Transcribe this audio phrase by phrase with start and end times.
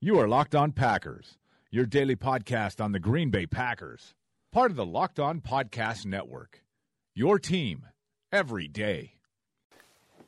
[0.00, 1.36] You are Locked On Packers,
[1.70, 4.14] your daily podcast on the Green Bay Packers.
[4.50, 6.62] Part of the Locked On Podcast Network.
[7.14, 7.86] Your team
[8.32, 9.16] every day.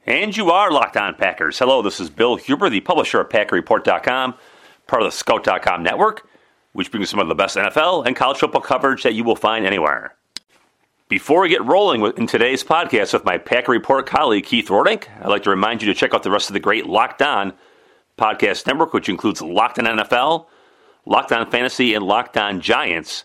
[0.05, 1.59] And you are Locked On Packers.
[1.59, 4.35] Hello, this is Bill Huber, the publisher of PackerReport.com,
[4.87, 6.29] part of the Scout.com network
[6.73, 9.67] which brings some of the best NFL and college football coverage that you will find
[9.67, 10.15] anywhere.
[11.09, 15.29] Before we get rolling in today's podcast with my Packer Report colleague Keith Roerdink, I'd
[15.29, 17.53] like to remind you to check out the rest of the great Locked On
[18.19, 20.47] podcast network, which includes Locked On NFL,
[21.07, 23.25] Locked On Fantasy, and Locked On Giants,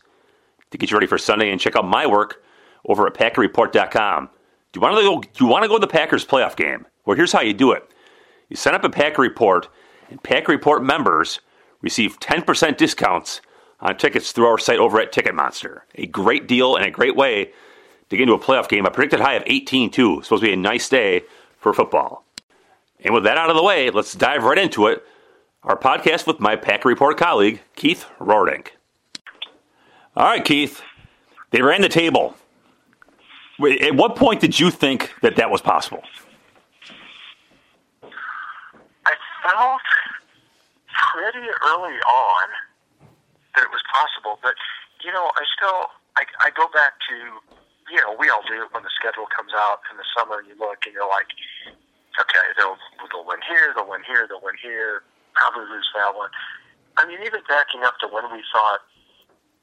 [0.72, 1.52] to get you ready for Sunday.
[1.52, 2.44] And check out my work
[2.86, 4.30] over at PackerReport.com.
[4.72, 5.22] Do you want to go?
[5.22, 6.86] Do you want to go to the Packers playoff game?
[7.06, 7.89] Well, here's how you do it:
[8.50, 9.67] you sign up at Packer Report,
[10.09, 11.39] and Packer Report members
[11.81, 13.42] receive 10% discounts
[13.80, 15.81] on tickets through our site over at Ticketmonster.
[15.95, 17.52] A great deal and a great way
[18.09, 18.86] to get into a playoff game.
[18.86, 20.22] A predicted high of 18 too.
[20.23, 21.22] Supposed to be a nice day
[21.59, 22.26] for football.
[23.03, 25.03] And with that out of the way, let's dive right into it.
[25.64, 28.70] Our podcast with my Packer Report colleague, Keith Roerdink.
[30.16, 30.81] All right, Keith.
[31.52, 32.36] They ran the table.
[33.81, 36.04] At what point did you think that that was possible?
[38.04, 39.82] I felt
[41.14, 42.48] pretty early on
[43.56, 44.39] that it was possible.
[44.42, 44.56] But
[45.04, 47.16] you know, I still I, I go back to
[47.94, 50.39] you know we all do it when the schedule comes out in the summer.
[50.39, 51.28] and You look and you're like,
[52.20, 52.78] okay, they'll
[53.12, 56.30] they'll win here, they'll win here, they'll win here, probably lose that one.
[56.98, 58.82] I mean, even backing up to when we thought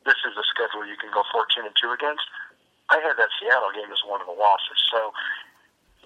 [0.06, 2.22] this is a schedule you can go 14 and two against.
[2.92, 4.76] I had that Seattle game as one of the losses.
[4.92, 5.10] So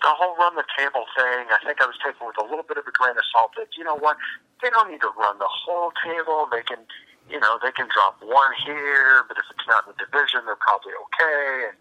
[0.01, 2.79] the whole run the table thing, I think I was taking with a little bit
[2.79, 4.17] of a grain of salt that, you know what,
[4.63, 6.47] they don't need to run the whole table.
[6.47, 6.87] They can,
[7.27, 10.63] you know, they can drop one here, but if it's not in the division, they're
[10.63, 11.75] probably okay.
[11.75, 11.77] And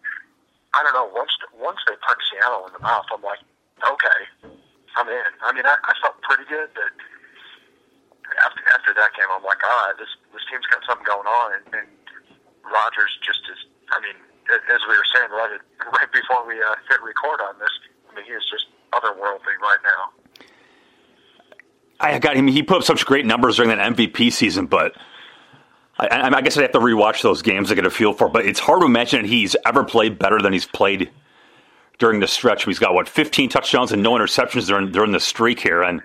[0.73, 1.09] I don't know.
[1.13, 3.41] Once once they punch Seattle in the mouth, I'm like,
[3.83, 4.19] okay,
[4.95, 5.31] I'm in.
[5.41, 6.91] I mean, I, I felt pretty good, but
[8.43, 11.47] after after that game, I'm like, all right, this this team's got something going on,
[11.59, 11.88] and, and
[12.65, 13.59] Rodgers just is.
[13.91, 14.17] I mean,
[14.49, 15.59] as we were saying right
[15.93, 17.73] right before we uh, hit record on this,
[18.09, 20.11] I mean, he is just otherworldly right now.
[21.99, 22.47] I got him.
[22.47, 24.95] He put up such great numbers during that MVP season, but
[25.97, 28.27] I, I, guess I'd have to rewatch those games to get a feel for.
[28.27, 31.09] It, but it's hard to imagine that he's ever played better than he's played
[31.99, 32.65] during the stretch.
[32.65, 36.01] He's got what 15 touchdowns and no interceptions during during the streak here, and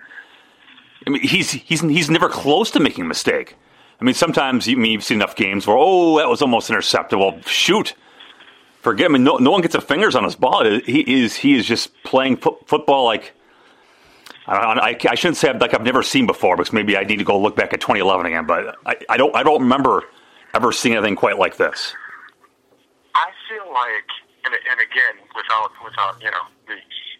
[1.05, 3.55] I mean he's he's he's never close to making a mistake.
[4.01, 6.69] I mean, sometimes you, I mean, you've seen enough games where oh that was almost
[6.69, 7.17] intercepted.
[7.19, 7.93] Well, shoot,
[8.81, 9.09] forget.
[9.09, 10.63] I mean, no, no one gets a fingers on his ball.
[10.81, 13.33] He is he is just playing fo- football like
[14.45, 17.39] I, I, shouldn't say like I've never seen before because maybe I need to go
[17.39, 18.45] look back at 2011 again.
[18.45, 20.03] But I, I don't I don't remember
[20.53, 21.93] ever seeing anything quite like this.
[23.15, 24.09] I feel like,
[24.45, 26.75] and, and again, without without you know, we,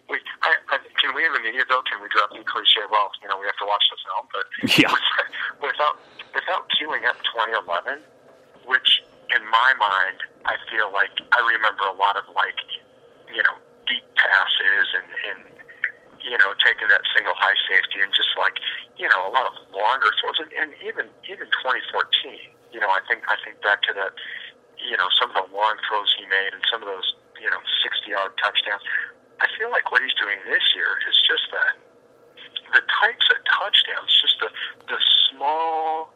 [0.08, 1.82] we I, I, can we in the media though?
[1.88, 2.84] Can we drop the cliche?
[2.88, 4.46] Well, you know, we have to watch the film, but
[4.80, 4.92] yeah.
[5.64, 5.96] without
[6.36, 8.04] without queuing up 2011,
[8.68, 9.00] which
[9.32, 12.60] in my mind, I feel like I remember a lot of like,
[13.32, 13.56] you know,
[13.88, 15.40] deep passes and and
[16.24, 18.56] you know, taking that single high safety and just like,
[18.96, 21.92] you know, a lot of longer throws, and, and even even 2014,
[22.72, 24.16] you know, I think I think back to that,
[24.78, 27.60] you know, some of the long throws he made and some of those, you know,
[27.82, 28.82] 60 yard touchdowns.
[29.42, 31.74] I feel like what he's doing this year is just that
[32.74, 34.50] the types of touchdowns, just the
[34.90, 34.98] the
[35.30, 36.10] small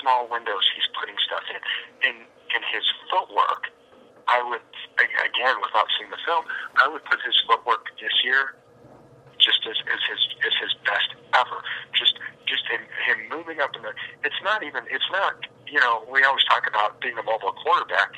[0.00, 1.60] small windows he's putting stuff in,
[2.08, 2.16] in
[2.56, 3.72] in his footwork.
[4.28, 4.64] I would
[5.00, 6.44] again, without seeing the film,
[6.80, 8.56] I would put his footwork this year
[9.38, 11.60] just as, as his as his best ever.
[11.92, 12.16] Just
[12.48, 13.92] just him, him moving up in the.
[14.24, 14.84] It's not even.
[14.90, 15.44] It's not.
[15.74, 18.14] You know, we always talk about being a mobile quarterback.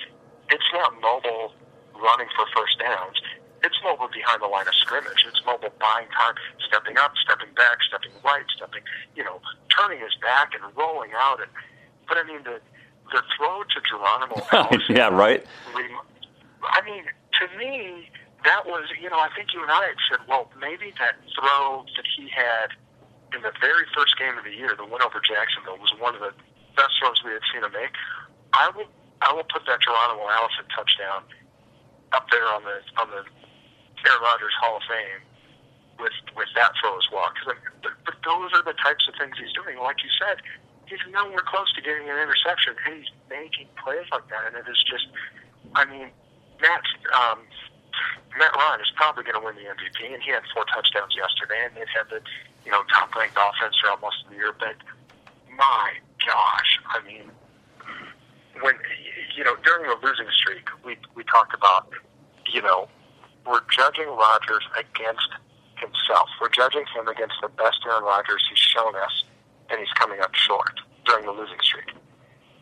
[0.53, 1.57] It's not mobile
[1.97, 3.17] running for first downs.
[3.65, 5.25] It's mobile behind the line of scrimmage.
[5.27, 6.37] It's mobile buying time,
[6.69, 8.85] stepping up, stepping back, stepping right, stepping.
[9.17, 9.41] You know,
[9.73, 11.41] turning his back and rolling out.
[11.41, 11.49] And
[12.07, 12.61] but I mean the
[13.09, 14.37] the throw to Geronimo.
[14.53, 15.41] Oh, yeah, right.
[15.73, 17.05] I mean,
[17.41, 18.11] to me,
[18.45, 21.87] that was, you know, I think you and I had said, well, maybe that throw
[21.97, 22.77] that he had
[23.33, 26.21] in the very first game of the year, the win over Jacksonville, was one of
[26.21, 26.35] the
[26.77, 27.97] best throws we had seen him make.
[28.53, 28.89] I will,
[29.21, 31.25] I will put that Geronimo Allison touchdown
[32.13, 33.23] up there on the on the
[34.07, 35.25] Aaron Rodgers Hall of Fame
[35.99, 37.27] with with that throw as well.
[37.35, 39.81] Because but, but those are the types of things he's doing.
[39.81, 40.39] Like you said,
[40.87, 44.67] he's nowhere close to getting an interception, and he's making plays like that, and it
[44.71, 45.09] is just,
[45.75, 46.09] I mean,
[46.63, 47.43] Matt um,
[48.39, 51.67] Matt Ryan is probably going to win the MVP, and he had four touchdowns yesterday,
[51.67, 52.21] and they've had the
[52.65, 54.53] you know top ranked offense throughout most of the year.
[54.53, 54.77] But
[55.57, 57.31] my gosh, I mean,
[58.61, 58.75] when
[59.37, 61.91] you know during the losing streak, we we talked about
[62.53, 62.89] you know
[63.47, 65.29] we're judging Rodgers against
[65.77, 66.29] himself.
[66.41, 69.25] We're judging him against the best Aaron Rodgers he's shown us,
[69.71, 71.93] and he's coming up short during the losing streak.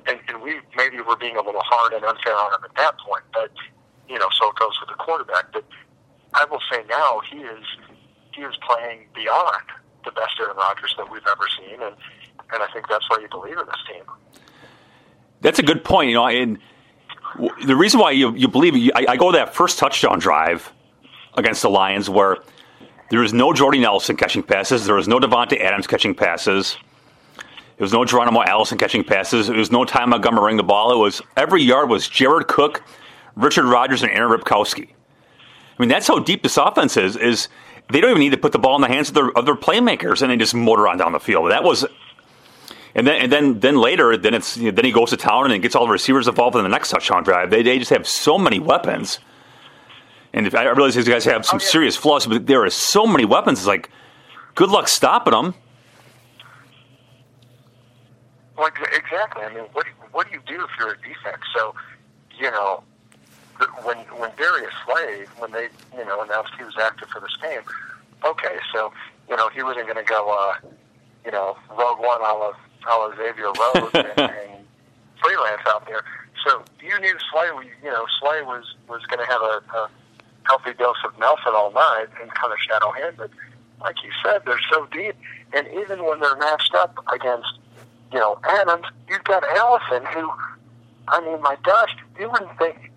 [0.06, 2.98] And, and we maybe we're being a little hard and unfair on him at that
[2.98, 3.50] point, but
[4.08, 5.52] you know, so it goes with the quarterback.
[5.52, 5.64] But
[6.34, 7.64] I will say now he is
[8.32, 9.64] he is playing beyond
[10.04, 11.96] the best Aaron Rodgers that we've ever seen, and
[12.52, 14.02] and I think that's why you believe in this team.
[15.40, 16.08] That's a good point.
[16.08, 16.58] You know, and
[17.64, 20.72] the reason why you you believe I, I go to that first touchdown drive
[21.36, 22.38] against the Lions where
[23.10, 26.76] there was no Jordy Nelson catching passes, there was no Davante Adams catching passes.
[27.76, 29.48] It was no Geronimo Allison catching passes.
[29.48, 30.92] It was no Ty Montgomery running the ball.
[30.92, 32.84] It was every yard was Jared Cook,
[33.34, 34.90] Richard Rodgers, and Aaron Ripkowski.
[34.90, 37.16] I mean, that's how deep this offense is.
[37.16, 37.48] Is
[37.90, 39.56] they don't even need to put the ball in the hands of their, of their
[39.56, 41.50] playmakers, and they just motor on down the field.
[41.50, 41.84] That was,
[42.94, 45.50] and then and then then later, then it's you know, then he goes to town
[45.50, 47.50] and gets all the receivers involved in the next touchdown drive.
[47.50, 49.18] They they just have so many weapons,
[50.32, 51.68] and if, I realize these guys have some Oh, yeah.
[51.68, 53.58] serious flaws, but there are so many weapons.
[53.60, 53.90] It's like,
[54.54, 55.54] good luck stopping them.
[58.56, 59.42] Well, ex- exactly.
[59.44, 61.42] I mean, what what do you do if you're a defense?
[61.56, 61.74] So,
[62.38, 62.84] you know,
[63.82, 67.62] when when Darius Slay, when they you know announced he was active for this game,
[68.24, 68.92] okay, so
[69.28, 70.68] you know he wasn't going to go, uh,
[71.24, 72.52] you know, Rogue One a la,
[72.86, 74.64] a Xavier Rhodes and, and
[75.22, 76.04] freelance out there.
[76.46, 77.48] So you knew Slay,
[77.82, 79.90] you know, Slay was was going to have a, a
[80.44, 83.14] healthy dose of Nelson all night and kind of shadow him.
[83.16, 83.30] But
[83.80, 85.16] like you said, they're so deep,
[85.52, 87.58] and even when they're matched up against
[88.14, 90.30] you know, Adams, you've got Allison, who,
[91.08, 92.92] I mean, my gosh, you wouldn't think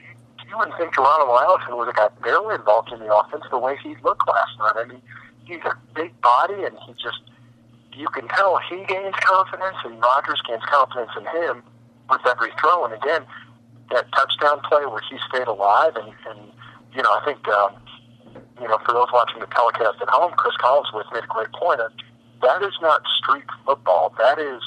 [0.48, 3.78] you wouldn't think Geronimo Allison would have got barely involved in the offense the way
[3.83, 4.74] he looked last night.
[4.78, 5.01] I mean,
[5.44, 7.19] he's a big body, and he just,
[7.97, 11.63] you can tell he gains confidence, and Rodgers gains confidence in him
[12.09, 12.85] with every throw.
[12.85, 13.25] And again,
[13.91, 16.51] that touchdown play where he stayed alive, and, and
[16.94, 17.73] you know, I think, um,
[18.61, 21.81] you know, for those watching the telecast at home, Cris Collinsworth made a great point.
[21.81, 21.91] Of,
[22.41, 24.13] that is not street football.
[24.19, 24.61] That is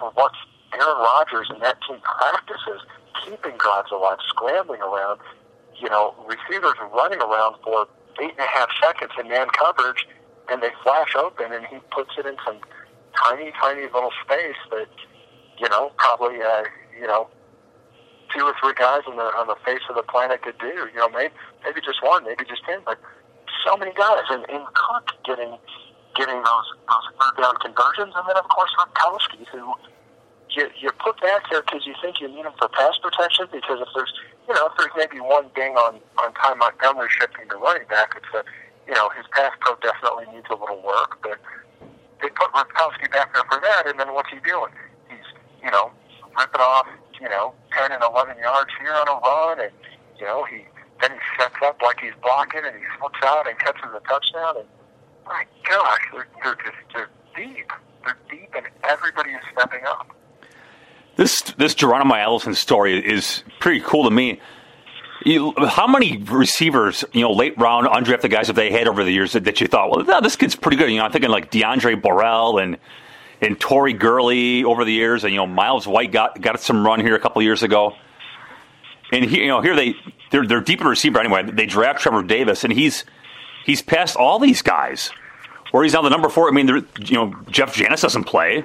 [0.00, 0.32] what
[0.74, 2.82] Aaron Rodgers and that team practices,
[3.24, 5.20] keeping drives alive, scrambling around,
[5.80, 7.86] you know, receivers running around for
[8.20, 10.06] eight and a half seconds in man coverage,
[10.50, 12.58] and they flash open, and he puts it in some
[13.16, 14.88] tiny, tiny little space that,
[15.58, 16.64] you know, probably, uh,
[16.98, 17.28] you know,
[18.34, 20.88] two or three guys on the on the face of the planet could do.
[20.92, 22.98] You know, maybe maybe just one, maybe just ten, but
[23.66, 25.58] so many guys, and, and Cook getting
[26.16, 29.74] getting those those third down conversions, and then of course Ripkowski, who
[30.50, 33.46] you you put back there because you think you need him for pass protection.
[33.50, 34.12] Because if there's
[34.48, 38.14] you know if there's maybe one ding on on Ty Montgomery shifting to running back,
[38.16, 38.42] it's a
[38.86, 41.38] you know his pass pro definitely needs a little work, but
[42.22, 44.72] they put Ripkowski back there for that, and then what's he doing?
[45.08, 45.26] He's
[45.62, 45.90] you know
[46.38, 46.86] ripping off
[47.20, 49.72] you know ten and eleven yards here on a run, and
[50.18, 50.66] you know he
[51.00, 54.56] then he sets up like he's blocking, and he slips out and catches a touchdown,
[54.58, 54.68] and
[55.26, 57.70] my gosh, they're, they're just they're deep.
[58.04, 60.14] They're deep, and everybody is stepping up.
[61.16, 64.40] This this Geronimo Allison story is pretty cool to me.
[65.24, 69.10] You, how many receivers, you know, late round undrafted guys have they had over the
[69.10, 70.90] years that, that you thought, well, no, this kid's pretty good?
[70.90, 72.78] You know, I'm thinking like Diondre Borel and
[73.42, 77.00] and Tori Gurley over the years, and you know, Myles White got got some run
[77.00, 77.94] here a couple years ago.
[79.12, 79.94] And he, you know, here they
[80.30, 81.42] they're they're deep in receiver anyway.
[81.42, 83.04] They draft Trevor Davis, and he's
[83.64, 85.10] he's passed all these guys.
[85.70, 86.48] Where he's now the number four.
[86.48, 88.64] I mean, you know, Jeff Janis doesn't play.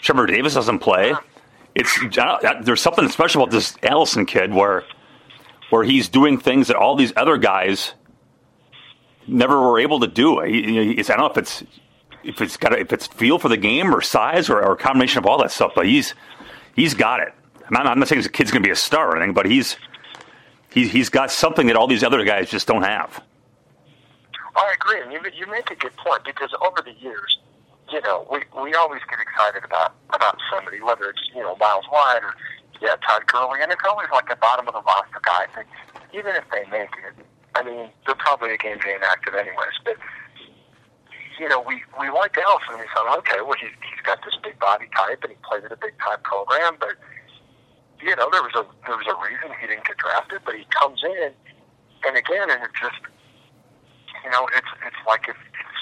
[0.00, 1.14] Trevor Davis doesn't play.
[1.74, 1.98] It's
[2.62, 4.84] there's something special about this Allison kid where
[5.70, 7.94] where he's doing things that all these other guys
[9.26, 10.40] never were able to do.
[10.40, 11.64] He- I don't know if it's
[12.22, 14.76] if it's got a, if it's feel for the game or size or, or a
[14.76, 16.14] combination of all that stuff, but he's
[16.74, 17.32] he's got it.
[17.66, 19.46] I'm not, I'm not saying the kid's going to be a star or anything, but
[19.46, 19.76] he's
[20.70, 23.22] he's he's got something that all these other guys just don't have.
[24.56, 27.38] I agree, you, you make a good point because over the years,
[27.90, 31.84] you know, we we always get excited about about somebody, whether it's you know Myles
[31.90, 32.34] White or
[32.80, 35.46] yeah Todd Gurley, and it's always like the bottom of the roster guy.
[35.56, 35.66] And
[36.12, 37.14] even if they make it,
[37.54, 39.78] I mean, they're probably a game day inactive anyways.
[39.84, 39.96] But
[41.38, 42.78] you know, we we liked Allison.
[42.78, 45.72] We thought, okay, well he's he's got this big body type, and he played in
[45.72, 46.96] a big time program, but
[48.02, 50.64] you know, there was a there was a reason he didn't get drafted, but he
[50.70, 51.32] comes in,
[52.06, 53.00] and again, and it just
[54.24, 55.36] you know, it's it's like if,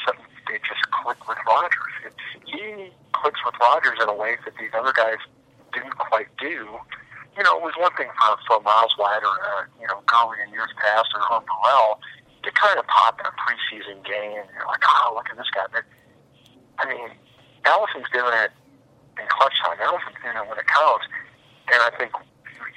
[0.07, 1.95] something they just click with Rodgers.
[2.07, 2.15] It,
[2.47, 5.19] he clicks with Rodgers in a way that these other guys
[5.73, 6.79] didn't quite do.
[7.37, 10.37] You know, it was one thing for, for Myles White or, uh, you know, Gurley
[10.45, 12.01] in years past or Herb Burrell
[12.45, 15.49] to kind of pop in a preseason game and you're like, oh, look at this
[15.49, 15.65] guy.
[15.73, 15.85] But,
[16.79, 17.09] I mean,
[17.65, 18.53] Allison's doing it
[19.17, 19.81] in clutch time.
[19.81, 21.07] Allison's doing it when it counts.
[21.73, 22.13] And I think,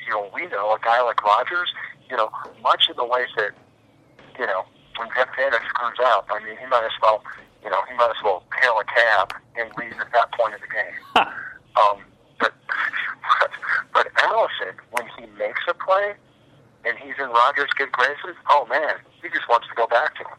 [0.08, 1.74] you know, we know a guy like Rodgers,
[2.10, 3.52] you know, much of the way that,
[4.40, 4.64] you know,
[4.98, 7.24] when Jeff Tanner screws up, I mean, he might as well,
[7.64, 10.62] you know, he might as well hail a cab and leave at that point of
[10.62, 10.96] the game.
[11.75, 12.00] um,
[12.40, 12.54] but,
[13.42, 13.52] but
[13.94, 16.13] but Allison, when he makes a play
[16.86, 20.22] and he's in Rodgers' good graces, oh man, he just wants to go back to
[20.24, 20.38] him.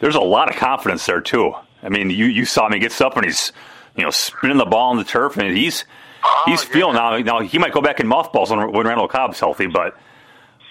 [0.00, 1.54] There's a lot of confidence there too.
[1.82, 3.52] I mean, you you saw me get up and he's
[3.96, 5.84] you know spinning the ball on the turf and he's
[6.28, 6.72] Oh, he's yeah.
[6.72, 7.16] feeling now.
[7.18, 9.96] Now he might go back in mothballs when, when Randall Cobb's healthy, but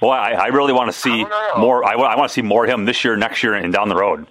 [0.01, 1.85] boy, I, I really want to see I more.
[1.85, 3.95] I, I want to see more of him this year, next year, and down the
[3.95, 4.27] road.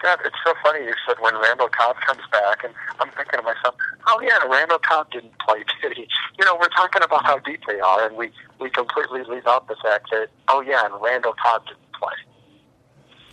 [0.00, 3.42] God, it's so funny you said when Randall Cobb comes back, and I'm thinking to
[3.42, 3.74] myself,
[4.12, 6.06] oh yeah, Randall Cobb didn't play, did he?
[6.38, 9.68] You know, we're talking about how deep they are, and we we completely leave out
[9.68, 12.12] the fact that oh yeah, and Randall Cobb didn't play.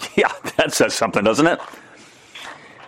[0.15, 1.59] Yeah, that says something, doesn't it?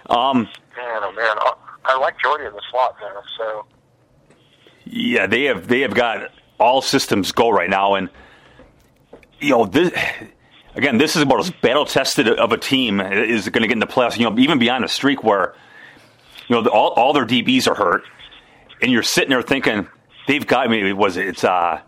[0.09, 3.65] Um, Man, oh man, oh, I like Jordy in the slot now, so
[4.85, 8.09] Yeah, they have they have got all systems go right now, and
[9.41, 9.91] you know this
[10.75, 10.97] again.
[10.97, 13.87] This is about as battle tested of a team is going to get in the
[13.87, 14.17] playoffs.
[14.17, 15.53] You know, even beyond a streak where
[16.51, 18.03] you know the, all all their DBs are hurt,
[18.81, 19.87] and you're sitting there thinking
[20.27, 20.67] they've got.
[20.67, 21.79] I mean, it was it's uh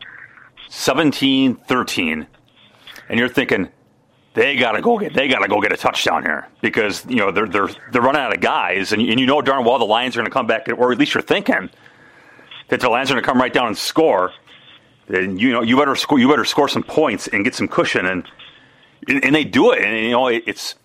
[0.70, 2.26] 17-13,
[3.10, 3.68] and you're thinking
[4.36, 7.46] they gotta go get they gotta go get a touchdown here because you know they're
[7.46, 10.24] they're they're running out of guys, and, and you know darn well the Lions are
[10.24, 11.70] to come back, or at least you're thinking
[12.70, 14.32] that the Lions are to come right down and score,
[15.08, 16.20] then you know you better score.
[16.20, 18.26] You better score some points and get some cushion, and
[19.10, 19.84] and, and they do it.
[19.84, 20.76] And you know it, it's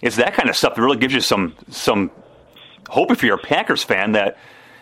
[0.00, 2.12] it's that kind of stuff that really gives you some some
[2.90, 4.36] hope if you're a Packers fan that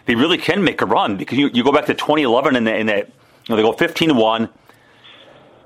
[0.06, 2.80] they really can make a run because you, you go back to 2011 and, they,
[2.80, 3.04] and they, you
[3.48, 4.48] know, they go 15 one.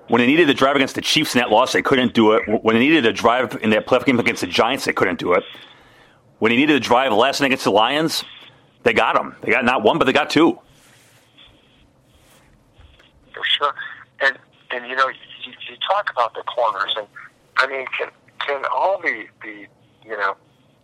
[0.09, 2.43] When they needed to drive against the Chiefs in that loss, they couldn't do it.
[2.63, 5.33] When they needed to drive in that playoff game against the Giants, they couldn't do
[5.33, 5.45] it.
[6.39, 8.25] When they needed to drive last night against the Lions,
[8.83, 9.37] they got them.
[9.43, 10.59] They got not one, but they got two.
[13.33, 13.75] for sure.
[14.21, 14.39] And
[14.71, 17.07] and you know, you, you talk about the corners, and
[17.59, 18.09] I mean, can
[18.47, 19.67] can all the the
[20.05, 20.37] you know,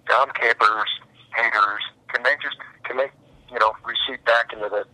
[0.09, 0.89] Dom Capers,
[1.35, 3.11] haters, can they just can they
[3.51, 4.85] you know recede back into the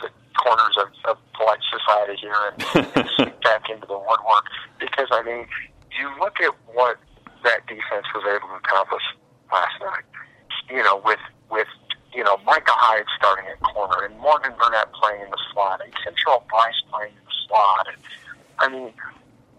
[0.00, 2.58] the corners of, of polite society here and,
[3.18, 4.46] and back into the woodwork?
[4.80, 5.46] Because I mean,
[5.98, 6.98] you look at what
[7.44, 9.02] that defense was able to accomplish
[9.52, 10.06] last night.
[10.70, 11.20] You know, with
[11.50, 11.68] with
[12.14, 15.92] you know Micah Hyde starting at corner and Morgan Burnett playing in the slot and
[15.94, 17.86] Kentrell Brice playing in the slot.
[17.88, 18.02] And,
[18.58, 18.92] I mean,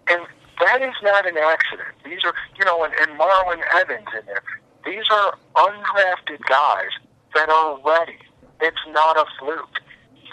[0.09, 0.25] and
[0.59, 1.89] that is not an accident.
[2.05, 4.43] These are you know, and, and Marwin Evans in there.
[4.85, 6.91] These are undrafted guys
[7.35, 8.19] that are ready.
[8.61, 9.79] It's not a fluke.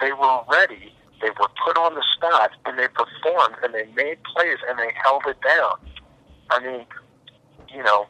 [0.01, 0.93] They were ready.
[1.21, 4.93] They were put on the spot, and they performed, and they made plays, and they
[5.05, 5.77] held it down.
[6.51, 6.87] I mean,
[7.69, 8.07] you know,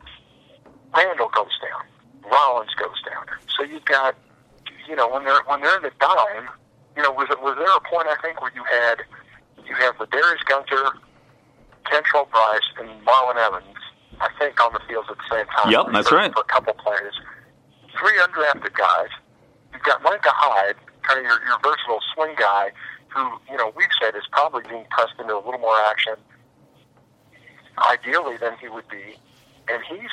[0.96, 3.26] Randall goes down, Rollins goes down.
[3.56, 4.14] So you've got,
[4.88, 6.48] you know, when they're when they're in the dime,
[6.96, 9.02] you know, was it was there a point I think where you had
[9.66, 10.90] you have the Darius Gunter,
[11.86, 13.76] Kentrell Brice, and Marwin Evans,
[14.20, 15.72] I think, on the field at the same time.
[15.72, 16.32] Yep, that's for, right.
[16.32, 17.16] For a couple plays,
[17.98, 19.08] three undrafted guys.
[19.72, 22.70] You've got Micah Hyde, kind of your, your versatile swing guy,
[23.08, 26.16] who you know we've said is probably being pressed into a little more action,
[27.88, 29.16] ideally than he would be,
[29.68, 30.12] and he's,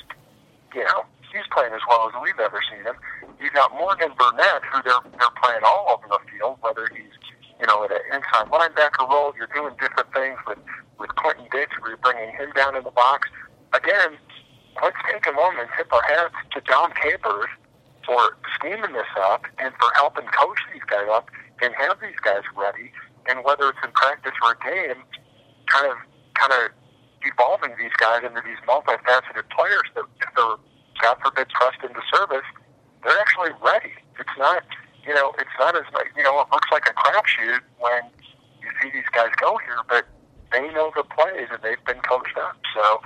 [0.73, 2.95] you know, he's playing as well as we've ever seen him.
[3.41, 7.11] You've got Morgan Burnett, who they're they're playing all over the field, whether he's
[7.59, 10.59] you know at an inside linebacker role, you're doing different things with
[10.99, 13.29] with Clinton Dix, where you're bringing him down in the box.
[13.74, 14.17] Again,
[14.81, 17.50] let's take a moment tip our hats to Dom Capers
[18.05, 21.29] for scheming this up and for helping coach these guys up
[21.62, 22.91] and have these guys ready.
[23.27, 25.03] And whether it's in practice or a game,
[25.67, 25.97] kind of
[26.36, 26.71] kind of
[27.27, 30.55] evolving these guys into these multifaceted players that if they're
[31.01, 32.47] God forbid pressed into service,
[33.03, 33.93] they're actually ready.
[34.17, 34.63] It's not
[35.05, 35.83] you know, it's not as
[36.15, 38.03] you know, it looks like a crapshoot when
[38.62, 40.05] you see these guys go here, but
[40.51, 42.57] they know the plays and they've been coached up.
[42.75, 43.01] So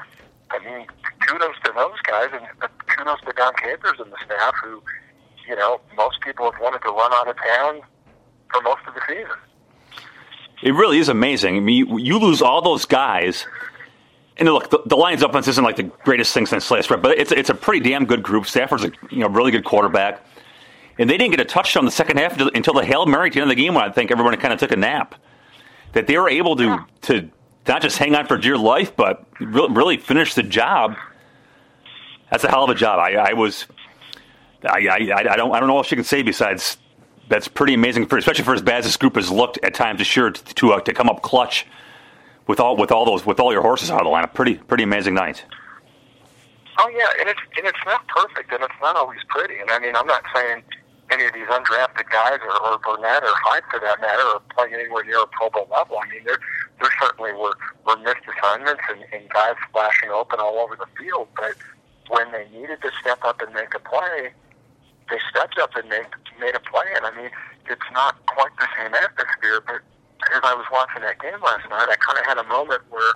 [0.53, 0.87] I mean,
[1.27, 2.45] kudos to those guys and
[2.87, 4.81] kudos to Dom Capers and the staff who,
[5.47, 7.81] you know, most people have wanted to run out of town
[8.51, 9.37] for most of the season.
[10.61, 11.57] It really is amazing.
[11.57, 13.47] I mean, you, you lose all those guys.
[14.37, 17.17] And look, the, the Lions' offense isn't like the greatest thing since sliced bread, but
[17.17, 18.45] it's it's a pretty damn good group.
[18.45, 20.23] Stafford's a you know really good quarterback,
[20.97, 23.41] and they didn't get a touchdown the second half until, the hail mary at the
[23.41, 25.15] end of the game when I think everyone kind of took a nap.
[25.93, 27.29] That they were able to to
[27.67, 30.95] not just hang on for dear life, but really, finish the job.
[32.29, 32.99] That's a hell of a job.
[32.99, 33.67] I, I was
[34.63, 36.77] I, I, I don't I don't know what she can say besides
[37.27, 39.99] that's pretty amazing, for, especially for as bad as this group has looked at times
[39.99, 41.65] this year to to, uh, to come up clutch
[42.47, 44.33] with all with all those with all your horses out of the lineup.
[44.33, 45.45] Pretty pretty amazing night.
[46.79, 49.59] Oh yeah, and it's and it's not perfect, and it's not always pretty.
[49.59, 50.63] And I mean, I'm not saying
[51.11, 54.73] any of these undrafted guys or, or Burnett or Hyde for that matter are playing
[54.73, 55.97] anywhere near a Pro Bowl level.
[56.03, 56.39] I mean, there
[56.81, 57.53] there certainly were
[57.85, 61.53] were missed assignments and, and guys flashing open all over the field, but
[62.09, 64.33] when they needed to step up and make a play,
[65.09, 66.09] they stepped up and made
[66.39, 66.89] made a play.
[66.95, 67.29] And I mean,
[67.69, 69.81] it's not quite the same atmosphere, but
[70.33, 73.13] as I was watching that game last night, I kind of had a moment where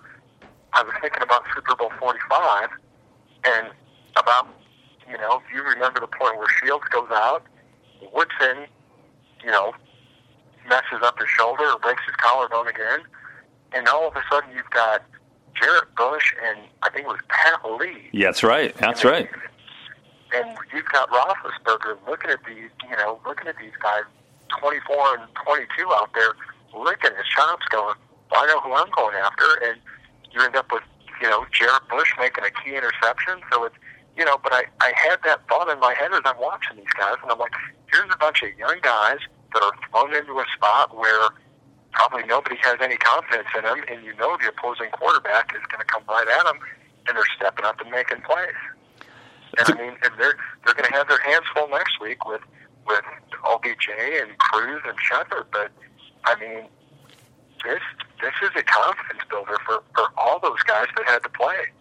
[0.73, 2.69] I was thinking about Super Bowl 45
[3.45, 3.67] and
[4.17, 4.47] about,
[5.09, 7.43] you know, if you remember the point where Shields goes out,
[8.13, 8.65] Woodson,
[9.43, 9.73] you know,
[10.67, 13.01] messes up his shoulder or breaks his collarbone again,
[13.75, 15.03] and all of a sudden you've got
[15.61, 18.09] Jarrett Bush and I think it was Pat Lee.
[18.11, 18.75] Yeah, that's right.
[18.77, 19.29] That's right.
[20.33, 24.03] And you've got Roethlisberger looking at these, you know, looking at these guys,
[24.59, 26.33] 24 and 22 out there,
[26.75, 27.95] licking his chops, going,
[28.31, 29.79] well, "I know who I'm going after," and
[30.31, 30.83] you end up with,
[31.21, 33.41] you know, Jarrett Bush making a key interception.
[33.51, 33.75] So it's,
[34.17, 36.93] you know, but I I had that thought in my head as I'm watching these
[36.97, 37.53] guys, and I'm like,
[37.91, 39.19] here's a bunch of young guys
[39.53, 41.29] that are thrown into a spot where
[41.95, 45.79] probably nobody has any confidence in them, and you know the opposing quarterback is going
[45.79, 46.59] to come right at them,
[47.07, 48.59] and they're stepping up and making plays.
[49.57, 52.41] And I mean, and they're they're going to have their hands full next week with
[52.85, 53.01] with
[53.47, 53.89] OBJ
[54.21, 55.47] and Cruz and Shepard.
[55.51, 55.71] But
[56.25, 56.67] I mean,
[57.63, 57.81] this
[58.21, 61.71] this is a confidence builder for for all those guys that had to play.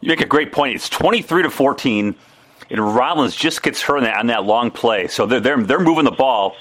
[0.00, 0.74] You make a great point.
[0.74, 2.16] It's twenty three to fourteen,
[2.68, 5.06] and Rollins just gets hurt on that, on that long play.
[5.06, 6.56] So they're, they're they're moving the ball.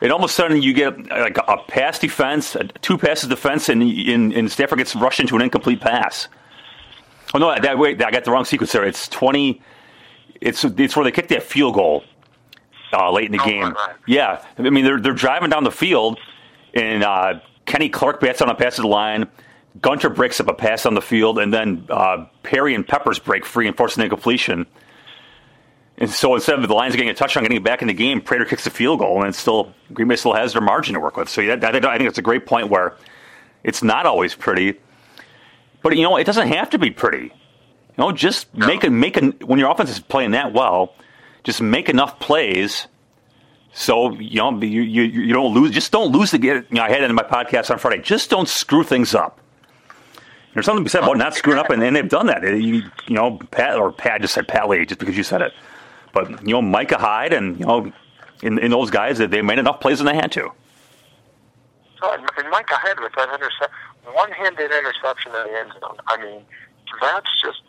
[0.00, 3.82] And all of a sudden, you get like a pass defense, two passes defense, and,
[3.82, 6.28] and, and Stafford gets rushed into an incomplete pass.
[7.34, 8.84] Oh no, that wait, I got the wrong sequence there.
[8.84, 9.60] It's twenty.
[10.40, 12.04] It's it's where they kick that field goal
[12.92, 13.64] uh, late in the Oh, game.
[13.72, 13.96] right.
[14.06, 16.18] Yeah, I mean they're they're driving down the field,
[16.74, 19.26] and uh, Kenny Clark bats on a pass to the line.
[19.82, 23.44] Gunter breaks up a pass on the field, and then uh, Perry and Peppers break
[23.44, 24.64] free and force an incompletion.
[26.00, 28.20] And so instead of the Lions getting a touchdown, getting it back in the game,
[28.20, 31.00] Prater kicks the field goal, and it's still Green Bay still has their margin to
[31.00, 31.28] work with.
[31.28, 32.96] So that, I think it's a great point where
[33.64, 34.78] it's not always pretty,
[35.82, 37.24] but you know it doesn't have to be pretty.
[37.24, 40.94] You know, just make a make a when your offense is playing that well,
[41.42, 42.86] just make enough plays
[43.72, 45.70] so you know you you, you don't lose.
[45.70, 46.64] Just don't lose the game.
[46.70, 48.02] You know, I had it in my podcast on Friday.
[48.02, 49.40] Just don't screw things up.
[50.54, 52.42] There's something to be said about not screwing up, and, and they've done that.
[52.42, 55.52] You, you know, Pat or Pat just said Pat Lee just because you said it,
[56.12, 57.92] but you know Micah Hyde and you know
[58.42, 60.50] in, in those guys that they made enough plays when they had to.
[62.00, 63.72] So, and Micah Hyde with that intercept,
[64.12, 65.98] one-handed interception in the end zone.
[66.06, 66.42] I mean,
[67.00, 67.62] that's just,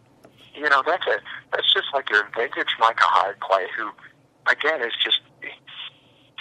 [0.53, 1.19] you know, that's a
[1.51, 3.65] that's just like your vintage Micah Hyde play.
[3.75, 3.89] Who,
[4.45, 5.21] again, is just,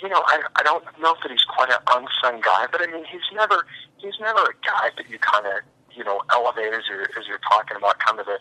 [0.03, 3.05] you know, I I don't know that he's quite an unsung guy, but I mean,
[3.05, 5.65] he's never he's never a guy that you kind of
[5.97, 8.39] you know elevate as you're as you're talking about kind of the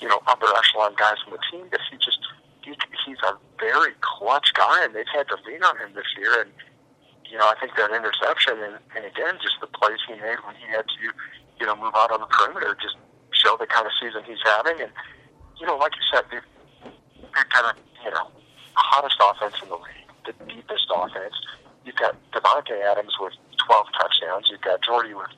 [0.00, 1.68] you know upper echelon guys on the team.
[1.70, 2.18] Because he just
[2.68, 2.76] he,
[3.06, 6.52] he's a very clutch guy, and they've had to lean on him this year and
[7.30, 10.56] you know, I think that interception and, and again, just the plays he made when
[10.56, 11.06] he had to,
[11.60, 12.96] you know, move out on the perimeter just
[13.32, 14.80] show the kind of season he's having.
[14.80, 14.92] And,
[15.60, 16.48] you know, like you said, they've,
[17.20, 17.72] they've got a,
[18.04, 18.32] you know,
[18.74, 21.36] hottest offense in the league, the deepest offense.
[21.84, 24.48] You've got Davante Adams with 12 touchdowns.
[24.50, 25.32] You've got Jordy with,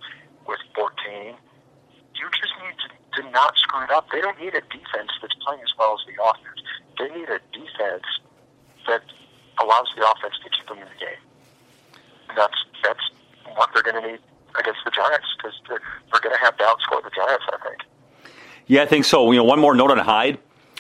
[0.47, 1.35] with 14.
[2.15, 4.07] You just need to, to not screw it up.
[4.13, 6.63] They don't need a defense that's playing as well as the offense.
[7.01, 8.05] They need a defense
[8.87, 9.01] that
[9.59, 11.19] allows the offense to keep them in the game
[12.37, 13.01] that's that's
[13.57, 14.21] what they're going to need
[14.59, 15.81] against the Giants because they're,
[16.13, 17.45] they're going to have to outscore the Giants.
[17.53, 18.33] I think.
[18.67, 19.31] Yeah, I think so.
[19.33, 20.39] You know, one more note on Hyde.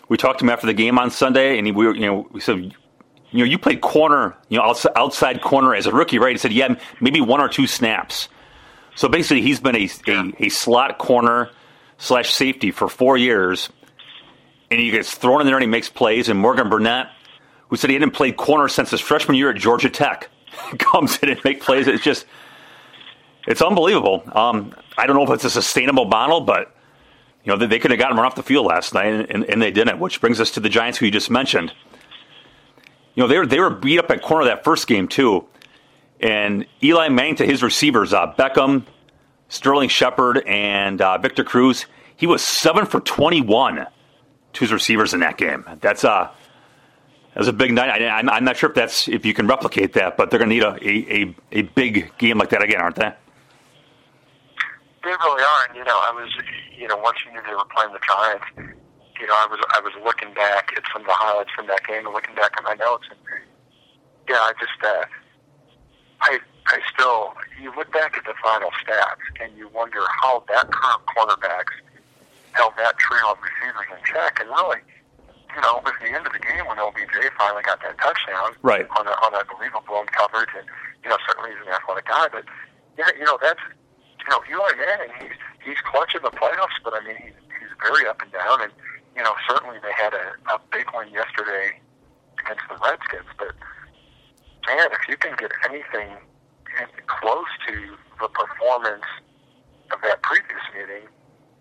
[0.08, 2.28] We talked to him after the game on Sunday, and he, we, were- you know,
[2.32, 6.18] we said, you know, you played corner, you know, outside, outside corner as a rookie,
[6.18, 6.32] right?
[6.32, 8.28] He said, yeah, maybe one or two snaps.
[8.96, 11.50] So basically, he's been a, a, a slot corner
[11.98, 13.70] slash safety for four years,
[14.70, 16.28] and he gets thrown in there and he makes plays.
[16.28, 17.08] And Morgan Burnett,
[17.68, 20.28] who said he hadn't played corner since his freshman year at Georgia Tech,
[20.78, 21.86] comes in and make plays.
[21.86, 22.26] It's just,
[23.46, 24.22] it's unbelievable.
[24.32, 26.74] Um, I don't know if it's a sustainable model, but
[27.44, 29.44] you know they, they could have gotten him off the field last night, and, and,
[29.44, 29.98] and they didn't.
[29.98, 31.72] Which brings us to the Giants, who you just mentioned.
[33.14, 35.46] You know they were they were beat up at corner that first game too,
[36.20, 38.84] and Eli Manning to his receivers, uh, Beckham,
[39.48, 41.86] Sterling Shepard, and uh, Victor Cruz.
[42.16, 43.86] He was seven for twenty one
[44.54, 45.64] his receivers in that game.
[45.80, 46.30] That's a
[47.34, 48.02] that was a big night.
[48.02, 50.50] I, I'm, I'm not sure if that's if you can replicate that, but they're going
[50.50, 53.12] to need a, a, a, a big game like that again, aren't they?
[55.02, 56.28] They really are, and you know, I was,
[56.76, 58.44] you know, once you knew they were playing the Giants,
[59.20, 61.86] you know, I was I was looking back at some of the highlights from that
[61.86, 63.18] game and looking back at my notes, and
[64.28, 65.04] yeah, I just uh,
[66.20, 70.70] I I still you look back at the final stats and you wonder how that
[70.70, 71.76] current cornerbacks
[72.52, 74.82] held that trio of receivers in check, and really,
[75.54, 78.86] you know, at the end of the game when OBJ finally got that touchdown, right,
[78.98, 80.66] on a on a believable blown coverage, and
[81.02, 82.44] you know, certainly he's an athletic guy, but
[82.98, 83.62] yeah, you know, that's
[84.18, 87.72] you know, Eli Manning, he's he's clutch in the playoffs, but I mean, he's he's
[87.82, 88.72] very up and down, and
[89.16, 91.80] you know, certainly they had a, a big win yesterday
[92.38, 93.54] against the Redskins, but
[94.66, 96.16] man, if you can get anything
[97.06, 99.04] close to the performance
[99.90, 101.08] of that previous meeting,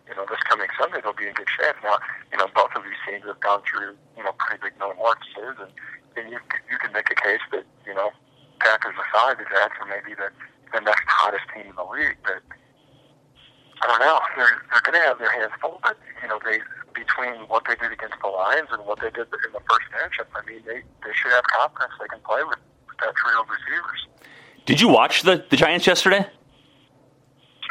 [0.09, 1.77] you know, this coming Sunday they'll be in good shape.
[1.85, 2.01] Now,
[2.33, 5.71] you know, both of these teams have gone through, you know, pretty big metamorphoses, and,
[6.17, 8.09] and you you can make a case that, you know,
[8.59, 10.33] Packers aside, the Jags are maybe the
[10.73, 12.41] the next hottest team in the league, but
[13.81, 14.19] I don't know.
[14.35, 16.59] They're they're going to have their hands full, but you know, they
[16.93, 20.27] between what they did against the Lions and what they did in the first matchup,
[20.35, 23.47] I mean, they they should have confidence they can play with, with that trio of
[23.49, 24.07] receivers.
[24.65, 26.25] Did you watch the the Giants yesterday?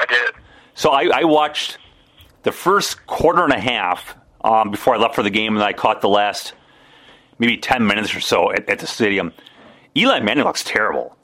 [0.00, 0.34] I did.
[0.74, 1.78] So I, I watched
[2.42, 5.72] the first quarter and a half um, before I left for the game, and I
[5.72, 6.54] caught the last
[7.38, 9.32] maybe ten minutes or so at, at the stadium.
[9.96, 11.16] Eli Manning looks terrible.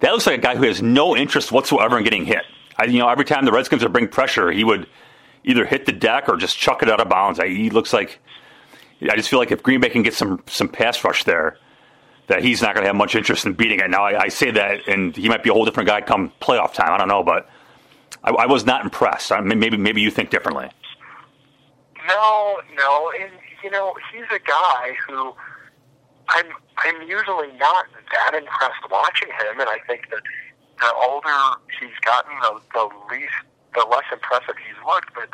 [0.00, 2.42] That looks like a guy who has no interest whatsoever in getting hit.
[2.76, 4.86] I, you know, every time the Redskins would bring pressure, he would
[5.44, 7.38] either hit the deck or just chuck it out of bounds.
[7.38, 8.20] I, he looks like
[9.10, 11.56] I just feel like if Green Bay can get some some pass rush there,
[12.28, 13.90] that he's not going to have much interest in beating it.
[13.90, 16.72] Now I, I, say that, and he might be a whole different guy come playoff
[16.72, 16.92] time.
[16.92, 17.48] I don't know, but
[18.24, 19.32] I, I was not impressed.
[19.32, 20.70] I mean, maybe maybe you think differently.
[22.06, 23.32] No, no, and
[23.62, 25.34] you know he's a guy who
[26.28, 26.46] I'm
[26.78, 30.22] I'm usually not that impressed watching him, and I think that
[30.80, 33.32] the older he's gotten, the, the least,
[33.74, 35.14] the less impressive he's looked.
[35.14, 35.28] But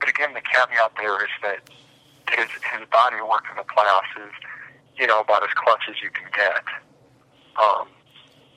[0.00, 1.60] but again, the caveat there is that
[2.30, 4.32] his his body work in the playoffs is,
[4.96, 6.64] you know, about as clutch as you can get.
[7.60, 7.88] Um,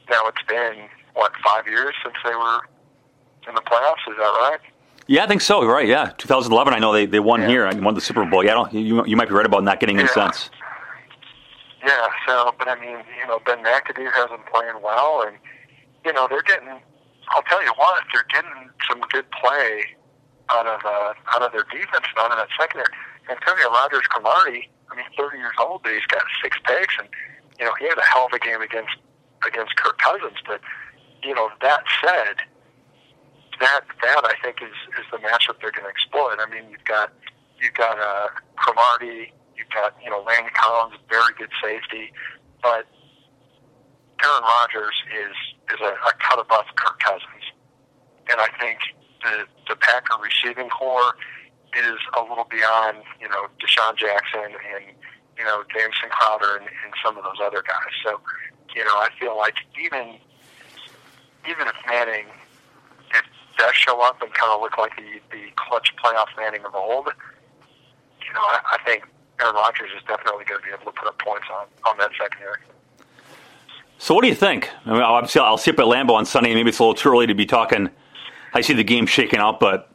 [0.09, 2.61] now it's been what five years since they were
[3.47, 4.03] in the playoffs.
[4.09, 4.59] Is that right?
[5.07, 5.65] Yeah, I think so.
[5.65, 5.87] Right?
[5.87, 6.73] Yeah, 2011.
[6.73, 7.47] I know they, they won Yeah.
[7.47, 8.43] here and won the Super Bowl.
[8.43, 10.13] Yeah, I don't, you you might be right about not getting any Yeah.
[10.13, 10.49] sense.
[11.85, 15.37] Yeah, so, but I mean, you know, Ben McAdoo has them playing well, and,
[16.03, 16.81] you know, they're getting,
[17.29, 19.85] I'll tell you what, they're getting some good play
[20.49, 22.91] out of, uh, out of their defense and out of that secondary.
[23.29, 27.07] Antonio Rodgers Cromartie, I mean, 30 years old, but he's got six picks, and,
[27.59, 28.97] you know, he had a hell of a game against,
[29.47, 30.59] against Kirk Cousins, but,
[31.23, 32.37] you know, that said,
[33.59, 36.37] that, that I think is, is the matchup they're going to exploit.
[36.39, 37.13] I mean, you've got,
[37.59, 42.13] you've got, uh, Cromartie, You've got, you know, Randy Collins, very good safety,
[42.61, 42.85] but
[44.23, 45.35] Aaron Rodgers is
[45.73, 47.45] is a, a cut above Kirk Cousins,
[48.29, 48.79] and I think
[49.23, 51.17] the the Packer receiving corps
[51.73, 54.93] is a little beyond, you know, DeSean Jackson and
[55.37, 57.93] you know Jamison Crowder and, and some of those other guys.
[58.05, 58.21] So,
[58.75, 60.21] you know, I feel like even
[61.49, 62.27] even if Manning
[63.57, 67.07] does show up and kind of look like the the clutch playoff Manning of old,
[68.25, 69.03] you know, I, I think
[69.39, 72.11] Aaron Rodgers is definitely going to be able to put up points on, on that
[72.19, 72.59] secondary.
[73.99, 74.69] So what do you think?
[74.85, 76.53] I mean, obviously, I'll see up at Lambeau on Sunday.
[76.53, 77.89] Maybe it's a little too early to be talking.
[78.53, 79.91] I see the game shaking out, but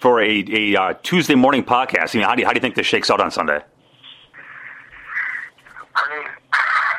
[0.00, 2.60] for a, a uh, Tuesday morning podcast, I mean, how do you, how do you
[2.60, 3.60] think this shakes out on Sunday?
[5.94, 6.28] I mean,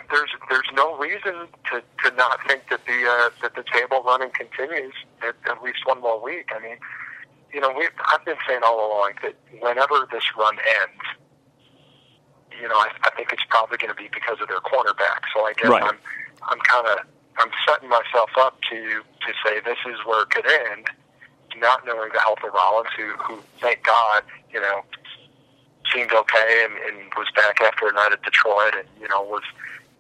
[0.10, 4.30] there's there's no reason to, to not think that the uh, that the table running
[4.32, 6.50] continues at, at least one more week.
[6.56, 6.78] I mean,
[7.54, 11.04] you know, we I've been saying all along that whenever this run ends,
[12.62, 15.22] you know, I, I think it's probably going to be because of their cornerback.
[15.34, 15.84] So I guess Right.
[15.84, 15.98] I'm
[16.44, 17.00] I'm kind of
[17.38, 20.88] I'm setting myself up to to say this is where it could end,
[21.58, 24.84] not knowing the health of Rollins, who who thank God, you know,
[25.94, 29.44] seemed okay and, and was back after a night at Detroit, and you know was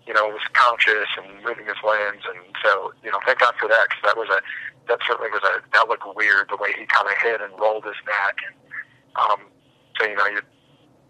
[0.07, 3.67] you know was conscious and moving his limbs, and so you know thank God for
[3.67, 4.39] that because that was a
[4.87, 7.85] that certainly was a that looked weird the way he kind of hit and rolled
[7.85, 8.55] his neck, and
[9.17, 9.39] um,
[9.99, 10.41] so you know you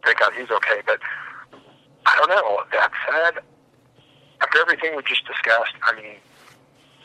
[0.04, 1.00] thank God he's okay, but
[2.06, 2.64] I don't know.
[2.72, 3.44] That said,
[4.42, 6.16] after everything we just discussed, I mean,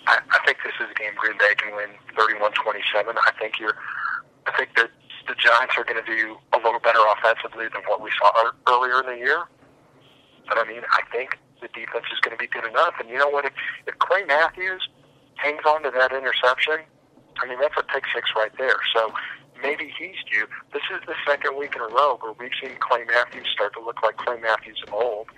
[0.07, 2.53] I, I think this is a game Green Bay can win 31-27.
[3.17, 3.77] I think you're,
[4.47, 4.91] I think that
[5.27, 9.01] the Giants are going to do a little better offensively than what we saw earlier
[9.01, 9.45] in the year.
[10.49, 12.95] But I mean, I think the defense is going to be good enough.
[13.01, 13.45] And you know what?
[13.45, 13.53] If,
[13.87, 14.89] if Clay Matthews
[15.37, 16.81] hangs on to that interception,
[17.39, 18.77] I mean, that's a pick six right there.
[18.95, 19.13] So
[19.63, 20.47] maybe he's due.
[20.73, 23.81] This is the second week in a row where we've seen Clay Matthews start to
[23.81, 25.29] look like Clay Matthews of old.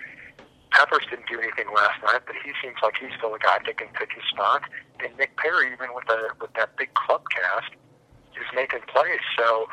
[0.71, 3.77] Peppers didn't do anything last night, but he seems like he's still a guy that
[3.77, 4.63] can pick his spot.
[4.99, 7.71] And Nick Perry, even with the with that big club cast,
[8.33, 9.21] is making plays.
[9.37, 9.67] So,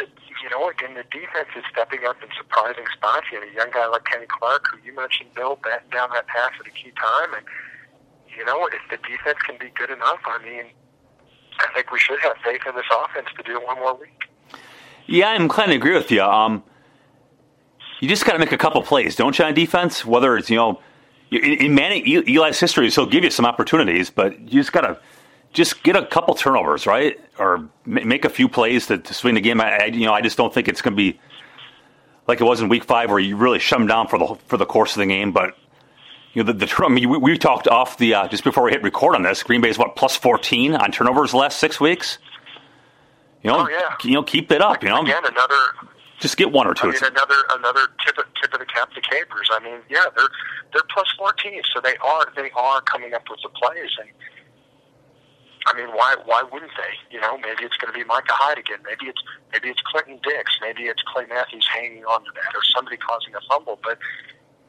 [0.00, 3.26] you know, again, the defense is stepping up in surprising spots.
[3.32, 6.26] You had a young guy like Kenny Clark, who you mentioned, Bill, batting down that
[6.26, 7.34] pass at a key time.
[7.34, 7.44] And,
[8.36, 10.66] you know, if the defense can be good enough, I mean,
[11.60, 14.28] I think we should have faith in this offense to do it one more week.
[15.06, 16.22] Yeah, I'm inclined to agree with you.
[16.22, 16.62] Um,
[18.00, 20.04] you just got to make a couple plays, don't you, on defense?
[20.04, 20.80] Whether it's, you know,
[21.30, 24.98] in, in Manning, Eli's history, he'll give you some opportunities, but you just got to
[25.56, 27.18] just get a couple turnovers, right?
[27.38, 29.58] Or make a few plays to, to swing the game.
[29.60, 31.18] I, you know, I just don't think it's going to be
[32.28, 34.58] like it was in Week Five, where you really shut them down for the for
[34.58, 35.32] the course of the game.
[35.32, 35.56] But
[36.34, 38.70] you know, the, the I mean, we, we talked off the uh, just before we
[38.70, 39.42] hit record on this.
[39.42, 42.18] Green Bay's what plus fourteen on turnovers the last six weeks.
[43.42, 43.96] You know, oh, yeah.
[44.04, 44.82] you know, keep it up.
[44.82, 45.56] You know, again, another
[46.18, 46.88] just get one or two.
[46.88, 49.48] I mean, another another tip of, tip of the cap to Capers.
[49.52, 50.28] I mean, yeah, they're
[50.74, 54.10] they're plus fourteen, so they are they are coming up with the plays, and
[55.66, 56.94] I mean, why why wouldn't they?
[57.10, 58.78] You know, maybe it's going to be Micah Hyde again.
[58.86, 59.20] Maybe it's
[59.52, 60.58] maybe it's Clinton Dix.
[60.62, 63.78] Maybe it's Clay Matthews hanging on to that, or somebody causing a fumble.
[63.82, 63.98] But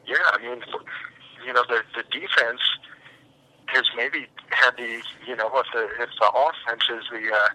[0.06, 0.60] yeah, I mean,
[1.46, 2.60] you know, the the defense
[3.66, 7.48] has maybe had the you know if the if the offense is the uh,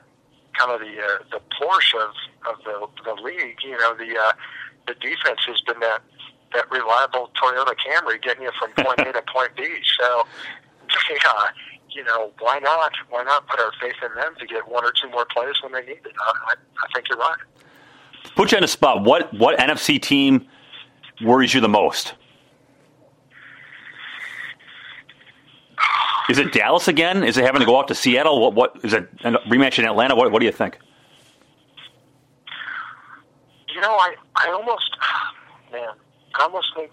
[0.56, 2.16] kind of the uh, the Porsche of
[2.48, 4.32] of the the league, you know, the uh,
[4.88, 6.00] the defense has been that
[6.56, 9.68] that reliable Toyota Camry getting you from point A to point B.
[10.00, 10.24] So
[11.12, 11.52] yeah
[11.96, 12.92] you know, why not?
[13.10, 15.72] Why not put our faith in them to get one or two more plays when
[15.72, 16.14] they need it?
[16.20, 17.38] I, I think you're right.
[18.36, 19.04] Put you on the spot.
[19.04, 20.48] What what NFC team
[21.22, 22.14] worries you the most?
[26.30, 27.24] Is it Dallas again?
[27.24, 28.40] Is it having to go out to Seattle?
[28.40, 29.10] What what is it?
[29.24, 30.16] A rematch in Atlanta?
[30.16, 30.78] What what do you think?
[33.74, 34.98] You know, I I almost
[35.72, 35.90] man,
[36.36, 36.92] I almost think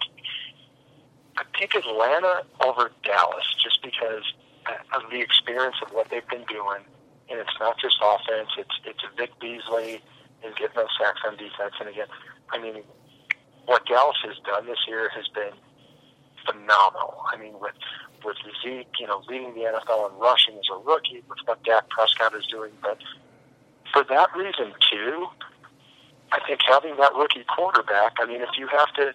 [1.37, 4.23] I think Atlanta over Dallas just because
[4.93, 6.83] of the experience of what they've been doing.
[7.29, 10.01] And it's not just offense; it's it's Vic Beasley
[10.43, 11.73] and getting those sacks on defense.
[11.79, 12.07] And again,
[12.51, 12.83] I mean,
[13.65, 15.53] what Dallas has done this year has been
[16.45, 17.23] phenomenal.
[17.31, 17.77] I mean, with
[18.25, 21.89] with Zeke, you know, leading the NFL in rushing as a rookie, with what Dak
[21.89, 22.97] Prescott is doing, but
[23.91, 25.27] for that reason too,
[26.31, 28.13] I think having that rookie quarterback.
[28.19, 29.13] I mean, if you have to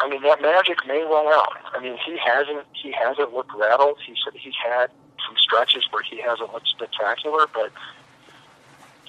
[0.00, 1.56] I mean, that magic may run out.
[1.74, 3.98] I mean, he hasn't he hasn't looked rattled.
[4.06, 4.90] He's he's had
[5.26, 7.72] some stretches where he hasn't looked spectacular, but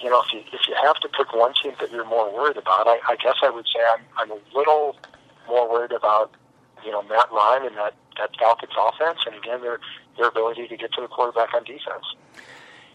[0.02, 2.56] you know, if you if you have to pick one team that you're more worried
[2.56, 4.96] about, I, I guess I would say I'm I'm a little
[5.46, 6.32] more worried about
[6.84, 9.78] you know Matt Ryan and that that Falcons offense, and again their
[10.16, 12.04] their ability to get to the quarterback on defense.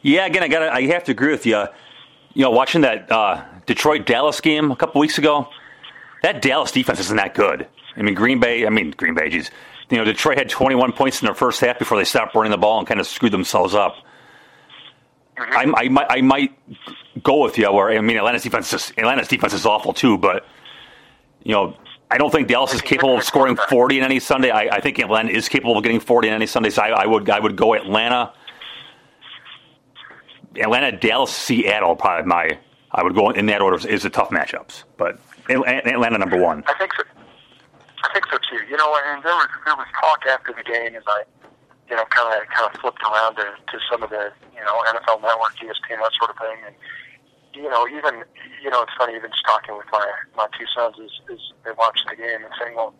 [0.02, 1.64] Yeah, again, I got I have to agree with you.
[2.34, 5.48] You know, watching that uh, Detroit Dallas game a couple weeks ago,
[6.22, 7.68] that Dallas defense isn't that good.
[7.98, 9.52] I mean, Green Bay, I mean, Green Bay, geez.
[9.90, 12.58] You know, Detroit had 21 points in their first half before they stopped running the
[12.58, 13.96] ball and kind of screwed themselves up.
[15.38, 15.76] Mm-hmm.
[15.76, 16.60] I, I, might, I might
[17.22, 20.46] go with you where, I mean, Atlanta's defense, is, Atlanta's defense is awful too, but,
[21.44, 21.76] you know,
[22.10, 24.52] I don't think Dallas is capable of scoring 40 in any Sunday.
[24.52, 27.06] I, I think Atlanta is capable of getting 40 in any Sunday, so I, I
[27.06, 28.32] would I would go Atlanta.
[30.56, 32.60] Atlanta, Dallas, Seattle, probably my
[32.92, 36.64] I would go in that order is the tough matchups, but Atlanta number one.
[36.68, 37.04] I think so.
[38.14, 38.64] Think so too.
[38.70, 41.24] You know, and there was there was talk after the game as I,
[41.90, 44.76] you know, kind of kind of flipped around to, to some of the you know
[44.88, 46.76] NFL Network, ESPN, that sort of thing, and
[47.56, 48.24] you know, even
[48.62, 51.72] you know, it's funny even just talking with my my two sons as, as they
[51.78, 52.94] watch the game and saying, well,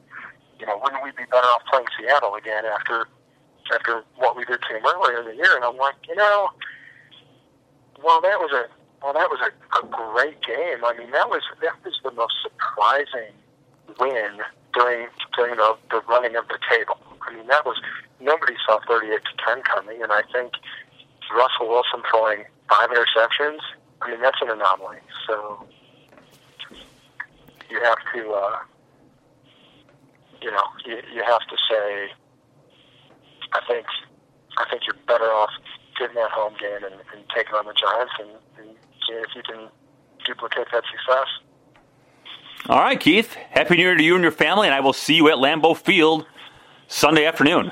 [0.60, 3.08] you know, wouldn't we be better off playing Seattle again after
[3.74, 5.56] after what we did to them earlier in the year?
[5.56, 6.50] And I'm like, you know,
[8.04, 8.72] well, that was a
[9.04, 10.84] well, that was a, a great game.
[10.84, 13.36] I mean, that was that was the most surprising
[14.00, 14.40] win
[14.76, 16.98] during during the, the running of the table.
[17.22, 17.82] I mean, that was
[18.20, 20.54] nobody saw 38 to 10 coming, and I think
[21.34, 23.60] Russell Wilson throwing five interceptions.
[24.02, 25.00] I mean, that's an anomaly.
[25.28, 25.66] So
[27.70, 28.60] you have to, uh,
[30.42, 32.12] you know, you, you have to say,
[33.54, 33.86] I think,
[34.58, 35.50] I think you're better off
[35.98, 38.76] getting that home game and, and taking on the Giants, and, and
[39.10, 39.70] if you can
[40.26, 41.28] duplicate that success.
[42.68, 43.34] All right, Keith.
[43.52, 45.78] Happy New Year to you and your family, and I will see you at Lambeau
[45.78, 46.26] Field
[46.88, 47.72] Sunday afternoon.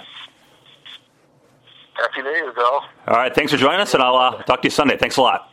[1.93, 2.81] Happy New Year, Bill.
[3.07, 4.97] All right, thanks for joining us, and I'll uh, talk to you Sunday.
[4.97, 5.52] Thanks a lot.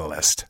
[0.01, 0.45] Catalyst.